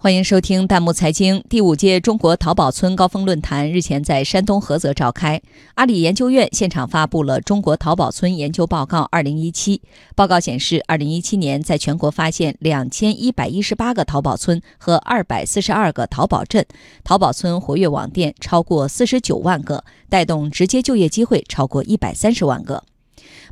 [0.00, 1.42] 欢迎收听弹幕财经。
[1.48, 5.42] 第五届中国淘宝村高峰论坛日前在山东菏泽召开，
[5.74, 9.78] 阿里研究院现场发布了《中国淘宝村研究报告（二零一七）》。
[10.14, 16.64] 报告显示，二零一七年在全国发现两千一百一十八个淘宝村和二百四十二个淘宝镇，
[17.02, 22.84] 淘宝村活跃网店超过四十九万个，带动直接就业机会超过一百三十万个。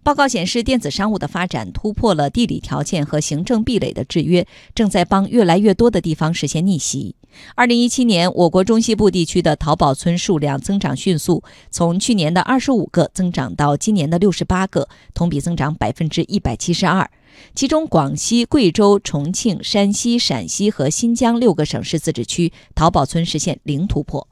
[0.06, 7.16] 报告显示，电子商务的发展突破了地理条件和行政壁垒的制约，正在帮越来越多的地方实现逆袭。
[7.56, 17.10] 二零一七年，我国中西部地区的淘宝村数量增长迅速，从去年的二十五个增长到今年的六十八个，同比增长百分之一百七十二。
[17.56, 24.28] 其中，广西、贵州、重庆、山西、陕西和新疆六个省市自治区淘宝村实现零突破。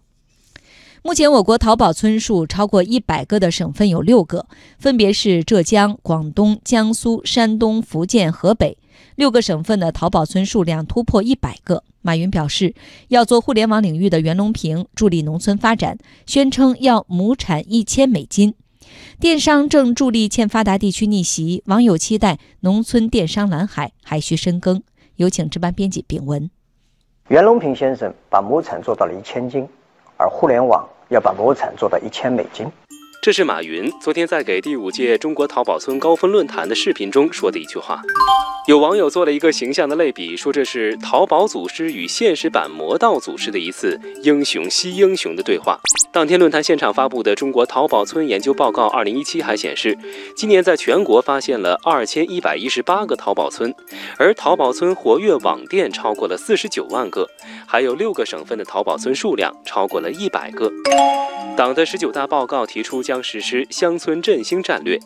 [1.07, 4.47] 目前，我国淘宝村数超过一百个的省份有六个，
[4.79, 8.79] 分别是浙江、广东、江苏、山东、福建、河北。
[9.15, 11.85] 六个省份的淘宝村数量突破一百个。
[12.01, 12.75] 马云表示，
[13.09, 18.55] 要做互联网领域的袁隆平，助力农村发展，宣称要亩产一千美金。
[19.21, 24.83] 电商正助力欠发达地区逆袭，网友期待农村电商蓝海还需深耕。
[25.17, 26.51] 有请值班编辑丙文。
[27.29, 29.69] 袁隆平先生把亩产做到了一千斤，
[30.17, 30.89] 而互联网。
[31.09, 32.67] 要把国产做到一千美金。
[33.23, 38.03] 这是马云昨天在给第五届中国淘宝村高峰论坛的视频中说的一句话。
[38.67, 45.79] 有网友做了一个形象的类比，说这是淘宝祖师与现实版魔道祖师的一次英雄惜英雄的对话。
[46.11, 49.99] 当天论坛现场发布的《中国淘宝村研究报告（二零一七）》还显示，
[50.35, 53.75] 今年在全国发现了二千一百一十八个淘宝村，
[54.17, 57.29] 而淘宝村活跃网店超过了四十九万个，
[57.67, 60.73] 还有六个省份的淘宝村数量超过了一百个。
[61.57, 64.99] 党的十九大报告提出将实施乡村振兴战略。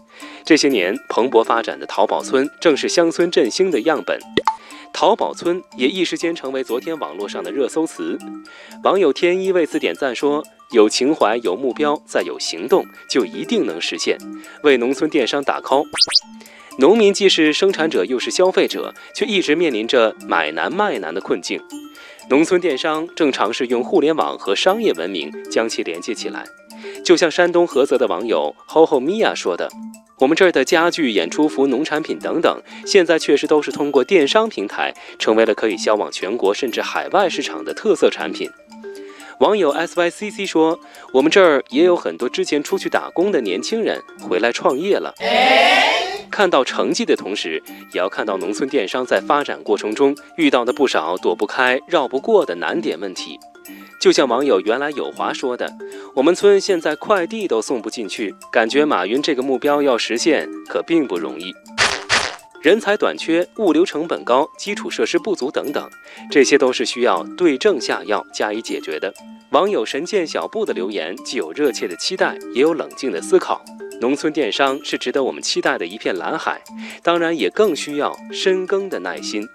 [0.44, 4.18] 这些年蓬勃发展的淘宝村正是乡村振兴的样本。
[4.92, 8.18] 淘宝村也一时间成为昨天网络上的热搜词。
[8.82, 14.16] 网友天一为此点赞说：“有情怀、有目标，再有行动，就一定能实现。”
[14.64, 15.84] 为农村电商打 call。
[16.78, 21.60] 农民既是生产者又是消费者，却一直面临着买难卖难的困境。
[22.30, 26.44] 农村电商正尝试用互联网和商业文明将其连接起来，
[27.04, 29.68] 就像山东菏泽的网友 HoHo Mia 说的
[30.18, 38.50] ：“我们这儿的家具、演出服、农产品等等，现在确实都是通过电商平台，成为了可以销往全国甚至海外市场的特色产品。”
[39.38, 40.80] 网友 SYCC 说
[41.14, 45.14] ：“我们这儿也有很多之前出去打工的年轻人回来创业了。”
[46.28, 47.62] 看到成绩的同时，
[47.92, 53.38] 也要看到农村电商在发展过程中遇到的不少躲不开、绕不过的难点问题。
[54.00, 55.72] 就像网友原来有华说的
[56.14, 61.54] ：“我们村现在快递都送不进去，感觉马云这个目标要实现可并不容易。
[62.60, 65.88] 人才短缺、物流成本高、基础设施不足等等，
[66.30, 69.12] 这些都是需要对症下药加以解决的。”
[69.50, 73.64] 网友神剑小布的留言既有热切的期待，也有冷静的思考。
[74.00, 76.60] 农村电商是值得我们期待的一片蓝海，
[77.02, 79.46] 当然也更需要深耕的耐心。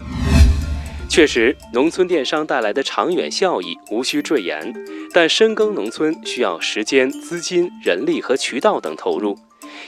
[1.13, 4.73] 确实，农村电商带来的长远效益无需赘言，
[5.13, 9.37] 但深耕农村需要时间、资金、人力和渠道等投入，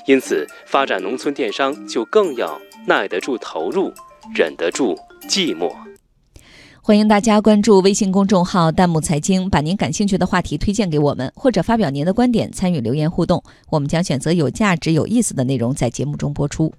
[0.06, 3.92] 因此发展农村电商就更要耐得住投入，
[4.36, 4.96] 忍得住
[5.28, 5.74] 寂寞。
[6.80, 13.44] 欢迎大家关注微信公众号“弹幕财经”，把您感兴趣的话题推荐给我们，或者发表您的观点，参与留言互动。
[13.72, 16.72] 我们将选择有价值、有意思的内容在节目中播出。